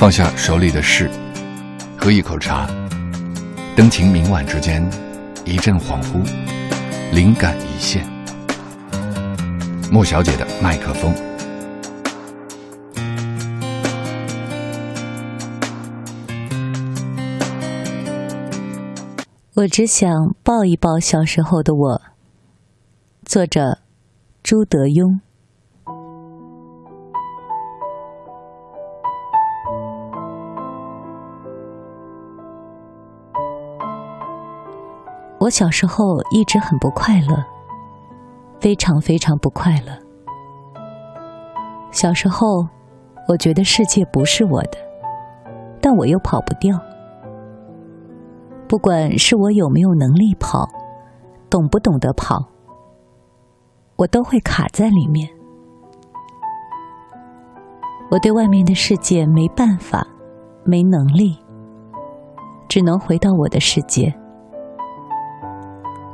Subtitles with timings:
[0.00, 1.10] 放下手里的事，
[1.98, 2.66] 喝一口茶，
[3.76, 4.82] 灯情明晚之间，
[5.44, 6.26] 一阵恍惚，
[7.12, 8.02] 灵感一现。
[9.92, 11.14] 莫小姐的麦克风。
[19.52, 22.02] 我只想抱一抱小时候的我。
[23.26, 23.80] 作者：
[24.42, 25.20] 朱德庸。
[35.50, 37.44] 小时候一直很不快乐，
[38.60, 39.92] 非常非常不快乐。
[41.90, 42.66] 小时候，
[43.28, 44.78] 我觉得世界不是我的，
[45.80, 46.78] 但我又跑不掉。
[48.68, 50.68] 不管是我有没有能力跑，
[51.50, 52.46] 懂不懂得跑，
[53.96, 55.28] 我都会卡在里面。
[58.10, 60.06] 我对外面的世界没办法，
[60.64, 61.36] 没能力，
[62.68, 64.14] 只能回到我的世界。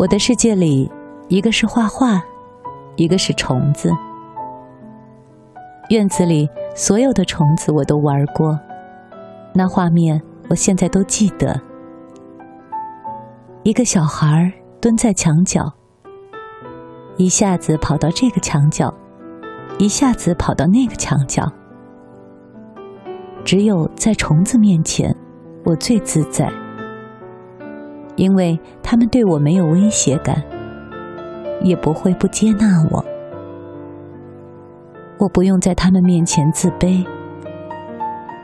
[0.00, 0.90] 我的世界里，
[1.28, 2.24] 一个是画画，
[2.96, 3.92] 一个是虫子。
[5.90, 8.58] 院子里所有的虫子我都玩过，
[9.52, 11.60] 那画面我现在都记得。
[13.62, 15.70] 一个小孩蹲在墙角，
[17.18, 18.90] 一下子跑到这个墙角，
[19.76, 21.46] 一下子跑到那个墙角。
[23.44, 25.14] 只有在虫子面前，
[25.62, 26.50] 我最自在。
[28.20, 30.44] 因为他们对我没有威胁感，
[31.62, 33.02] 也不会不接纳我。
[35.16, 37.02] 我不用在他们面前自卑。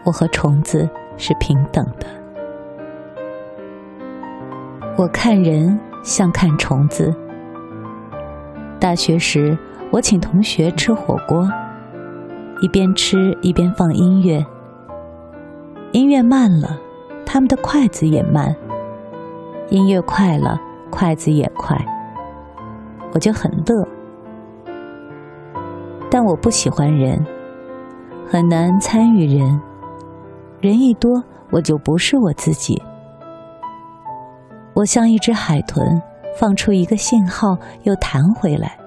[0.03, 2.07] 我和虫子是平等的。
[4.97, 7.15] 我看人像看虫子。
[8.81, 9.59] 大学时，
[9.91, 11.47] 我请同学吃火锅，
[12.63, 14.43] 一边吃一边放音乐。
[15.93, 16.79] 音乐慢了，
[17.27, 18.57] 他们的筷子也慢。
[19.69, 21.77] 音乐快了，筷子也快，
[23.13, 23.87] 我就很乐。
[26.09, 27.21] 但我不喜欢人，
[28.29, 29.61] 很难参与人。
[30.61, 32.81] 人一多，我就不是我自己。
[34.73, 36.01] 我像一只海豚，
[36.39, 38.79] 放出一个信号，又弹回来，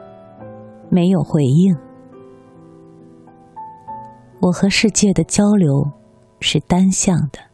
[0.88, 1.75] 没有回应。
[4.41, 5.91] 我和世界的交流
[6.39, 7.49] 是单向的。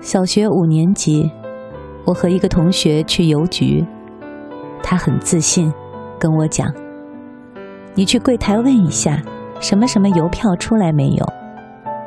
[0.00, 1.30] 小学五年级，
[2.06, 3.84] 我和一个同学去邮局，
[4.82, 5.70] 他很自信，
[6.18, 6.72] 跟我讲
[7.94, 9.22] ：“你去柜台问一下，
[9.60, 11.26] 什么什么邮票出来没有？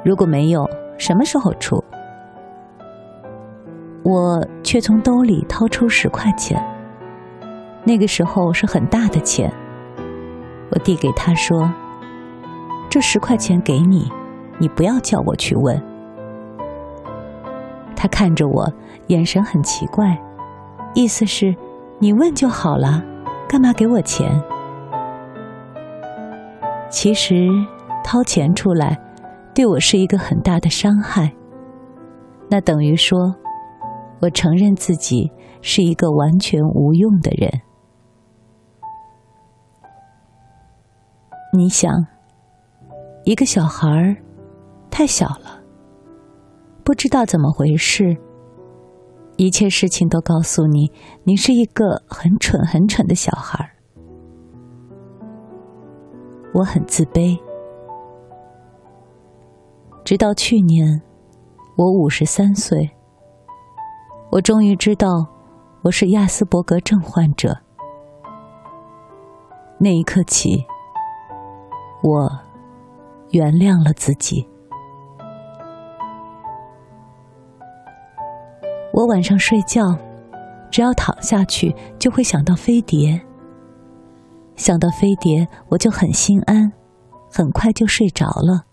[0.04, 0.68] 如果没有，
[0.98, 1.84] 什么时候出？”
[4.02, 6.60] 我却从兜里掏出十块钱，
[7.84, 9.54] 那个时候是很大的钱。
[10.72, 11.72] 我递给他说
[12.90, 14.12] ：“这十块钱给你，
[14.58, 15.80] 你不要叫我去问。”
[18.04, 18.70] 他看着我，
[19.08, 20.22] 眼神很奇怪，
[20.94, 21.56] 意思是，
[22.00, 23.02] 你问就好了，
[23.48, 24.30] 干嘛给我钱？
[26.90, 27.48] 其实
[28.04, 29.00] 掏钱出来，
[29.56, 31.32] 对我是一个很大的伤害。
[32.50, 33.34] 那等于说，
[34.20, 35.32] 我承认自己
[35.62, 37.62] 是一个完全无用的人。
[41.54, 41.90] 你想，
[43.24, 44.18] 一个小孩儿，
[44.92, 45.53] 太小了。
[46.84, 48.18] 不知道怎么回事，
[49.38, 50.92] 一切事情都告诉你，
[51.24, 53.72] 你是一个很蠢、很蠢的小孩。
[56.54, 57.40] 我很自卑，
[60.04, 61.02] 直到去年，
[61.78, 62.92] 我五十三岁，
[64.30, 65.26] 我终于知道
[65.84, 67.58] 我是亚斯伯格症患者。
[69.80, 70.66] 那一刻起，
[72.04, 72.30] 我
[73.32, 74.48] 原谅了自己。
[78.94, 79.98] 我晚上睡觉，
[80.70, 83.20] 只要躺下去，就会想到飞碟。
[84.56, 86.72] 想到飞碟，我就很心安，
[87.32, 88.66] 很快就睡着了。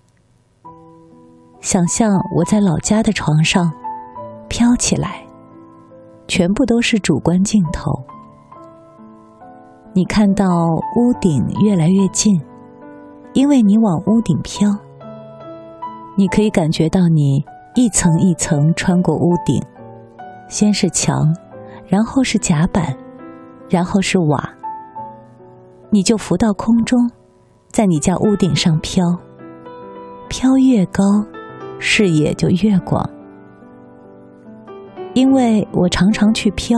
[1.61, 3.73] 想象我在老家的床上
[4.47, 5.25] 飘起来，
[6.29, 7.91] 全部都是主观镜头。
[9.95, 10.47] 你看到
[10.97, 12.39] 屋顶越来越近，
[13.33, 14.71] 因为你往屋顶飘。
[16.15, 17.43] 你可以感觉到你
[17.75, 19.63] 一层一层穿过屋顶。
[20.51, 21.33] 先是墙，
[21.87, 22.93] 然后是甲板，
[23.69, 24.51] 然后是瓦。
[25.91, 27.09] 你就浮到空中，
[27.69, 29.05] 在你家屋顶上飘。
[30.29, 31.05] 飘越高，
[31.79, 33.09] 视野就越广。
[35.15, 36.77] 因为我常常去飘，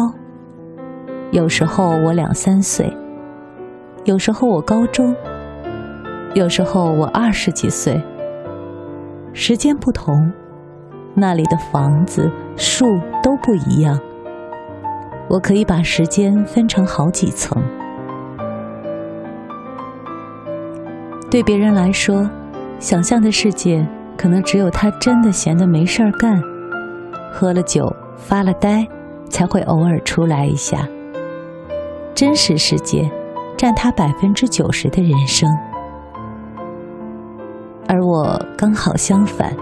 [1.31, 2.95] 有时候我两三岁，
[4.05, 5.17] 有时候我高中，
[6.35, 7.99] 有时候我二十几岁。
[9.33, 10.15] 时间不同，
[11.15, 12.87] 那里的房子、树
[13.23, 13.99] 都不一样。
[15.29, 17.63] 我可以把时间分成好几层。
[21.31, 22.29] 对别人来说，
[22.79, 23.87] 想象的世界
[24.17, 26.39] 可能只有他真的闲得没事儿干，
[27.33, 28.87] 喝了酒发了呆，
[29.31, 30.87] 才会偶尔出来一下。
[32.15, 33.11] 真实世界
[33.57, 35.49] 占他百分之九十的人生，
[37.89, 39.57] 而我刚好相反。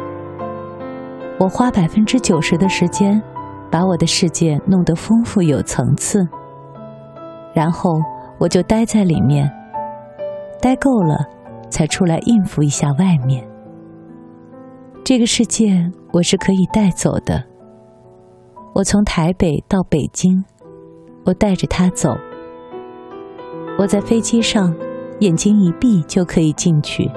[1.41, 3.21] 我花百分之九十的时间，
[3.69, 6.29] 把我的世界弄得丰富有层次，
[7.53, 7.99] 然后
[8.39, 9.51] 我就待在里面，
[10.61, 11.17] 待够了。
[11.71, 13.49] 才出来应付一下外面。
[15.05, 17.45] 这个世界我是可以带走的。
[18.75, 20.45] 我从台北到北京，
[21.25, 22.19] 我带着它走。
[23.79, 24.75] 我在飞机上，
[25.21, 27.09] 眼睛一闭就可以进去。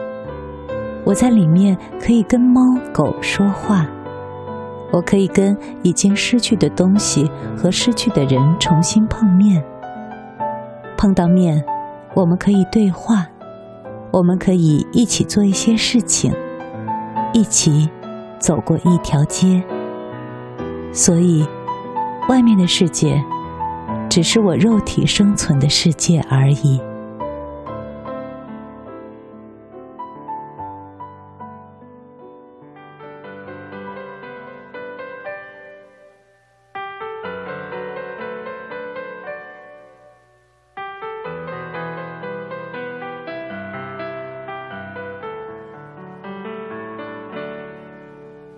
[1.04, 2.62] 我在里面可以跟猫
[2.94, 3.88] 狗说话，
[4.94, 9.62] 我可以跟已经失去的东西和失去的人重新碰面。
[10.96, 11.66] 碰到面，
[12.14, 13.28] 我们可以对话。
[14.12, 16.32] 我们可以一起做一些事情，
[17.34, 17.90] 一起
[18.38, 19.64] 走过一条街。
[20.92, 21.44] 所以，
[22.30, 23.20] 外面的世界
[24.08, 26.80] 只是我肉体生存的世界而已。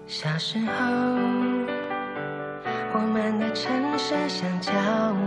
[0.07, 0.65] 小时候，
[2.93, 4.71] 我们的城市像郊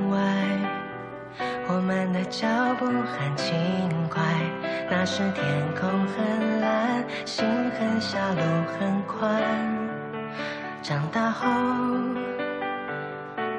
[0.09, 0.19] 外，
[1.69, 2.47] 我们的脚
[2.79, 3.49] 步很轻
[4.09, 4.23] 快。
[4.89, 5.45] 那时天
[5.79, 8.41] 空很蓝，心很小，路
[8.79, 9.43] 很宽。
[10.81, 11.49] 长大后，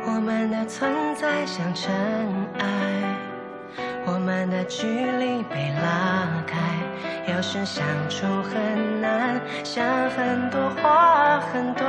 [0.05, 1.93] 我们的存在像尘
[2.59, 3.08] 埃，
[4.11, 6.57] 我们的距离被拉开。
[7.31, 11.85] 有时相处很难，想很多话很短。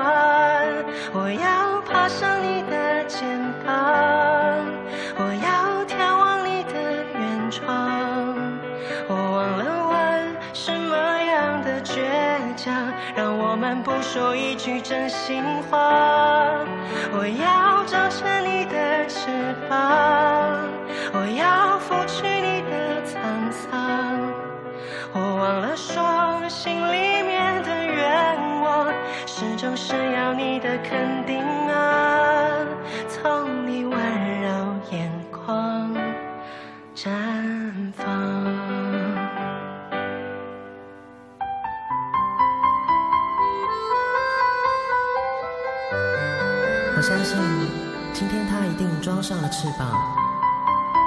[1.14, 3.26] 我要爬上你的肩
[3.64, 3.72] 膀，
[5.16, 6.74] 我要眺望你的
[7.18, 8.36] 远窗。
[9.08, 16.60] 我忘了问什么样的倔强，让我们不说一句真心话。
[17.12, 19.30] 我要长成你的翅
[19.70, 20.68] 膀，
[21.12, 23.68] 我要拂去你的沧桑。
[25.12, 28.92] 我忘了说，心里面的愿望，
[29.26, 32.64] 始终是要你的肯定啊，
[33.08, 33.92] 从你温
[34.40, 34.48] 柔
[34.90, 35.92] 眼眶
[36.94, 37.10] 绽
[37.92, 38.06] 放。
[46.96, 47.36] 我相信，
[48.12, 49.88] 今天他一定装上了翅膀，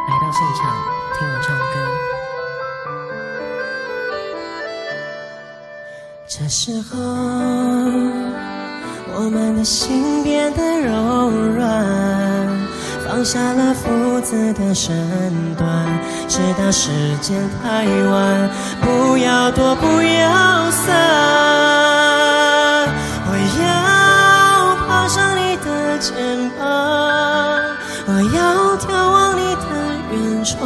[0.08, 0.76] 来到现场
[1.18, 1.64] 听我唱歌。
[6.28, 6.98] 这时候，
[9.16, 11.66] 我们的心变得柔软，
[13.08, 15.68] 放下了父子的身段，
[16.28, 16.90] 直到时
[17.22, 18.50] 间太晚，
[18.82, 22.13] 不要躲，不要散。
[30.44, 30.60] 窗。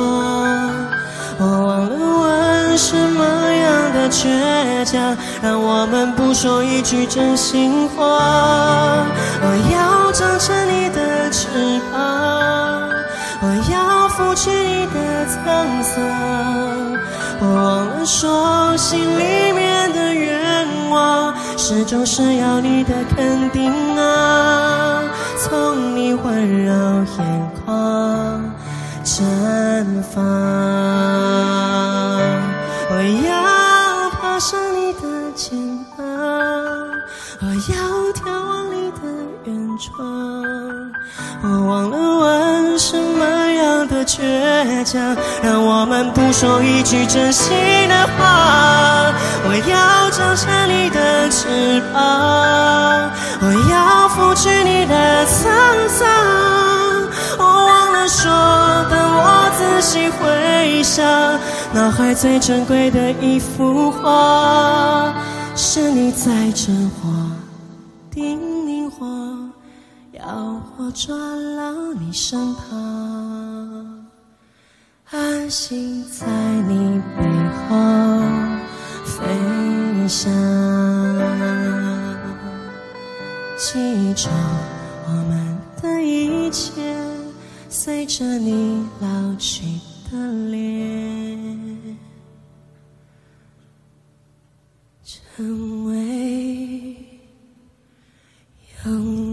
[1.39, 1.89] 我忘了
[2.21, 9.05] 问什么样的倔强，让我们不说一句真心话。
[9.39, 11.47] 我要长成你的翅
[11.91, 12.89] 膀，
[13.41, 15.35] 我要拂去你的沧
[15.83, 15.93] 桑。
[17.39, 25.03] 我忘了说，心里面的愿望，始终是要你的肯定啊，
[25.37, 26.73] 从你温柔
[27.19, 27.36] 眼。
[29.87, 30.21] 远方，
[32.89, 32.93] 我
[33.25, 35.01] 要爬上你的
[35.33, 35.57] 肩
[35.95, 36.05] 膀，
[37.39, 37.75] 我要
[38.13, 38.97] 眺望你的
[39.45, 39.87] 远窗。
[41.41, 47.55] 我忘了问什么样的倔强，让我们不说一句真心
[47.87, 49.13] 的话。
[49.45, 56.86] 我要张开你的翅膀，我要拂去你的沧桑。
[57.37, 58.31] 我忘了说，
[58.89, 61.05] 等我仔细回想，
[61.73, 65.13] 脑海最珍贵的一幅画，
[65.55, 66.71] 是你载着
[67.03, 67.31] 我
[68.11, 69.05] 叮咛我，
[70.13, 74.07] 要我抓牢你身旁，
[75.11, 76.25] 安心在
[76.67, 77.23] 你背
[77.69, 77.75] 后
[79.05, 80.31] 飞翔。
[83.57, 84.29] 记住
[85.07, 87.16] 我们的一切。
[87.69, 89.63] 随着你老去
[90.09, 91.97] 的脸，
[95.03, 96.95] 成为
[98.85, 99.26] 永远。